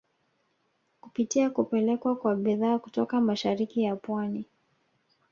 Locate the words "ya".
3.83-3.95